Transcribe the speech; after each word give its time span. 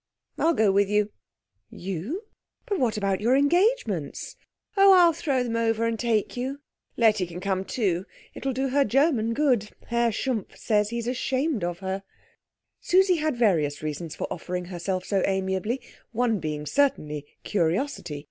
"I'll 0.39 0.55
go 0.55 0.71
with 0.71 0.89
you." 0.89 1.11
"You? 1.69 2.23
But 2.65 2.79
what 2.79 2.97
about 2.97 3.21
your 3.21 3.35
engagements?" 3.37 4.35
"Oh, 4.75 4.93
I'll 4.93 5.13
throw 5.13 5.43
them 5.43 5.55
over, 5.55 5.85
and 5.85 5.99
take 5.99 6.35
you. 6.35 6.59
Letty 6.97 7.27
can 7.27 7.39
come 7.39 7.63
too. 7.63 8.07
It 8.33 8.43
will 8.43 8.51
do 8.53 8.69
her 8.69 8.83
German 8.83 9.35
good. 9.35 9.69
Herr 9.89 10.09
Schumpf 10.11 10.57
says 10.57 10.89
he's 10.89 11.05
ashamed 11.05 11.63
of 11.63 11.77
her." 11.85 12.01
Susie 12.79 13.17
had 13.17 13.37
various 13.37 13.83
reasons 13.83 14.15
for 14.15 14.25
offering 14.33 14.65
herself 14.73 15.05
so 15.05 15.21
amiably, 15.23 15.79
one 16.13 16.39
being 16.39 16.65
certainly 16.65 17.23
curiosity. 17.43 18.19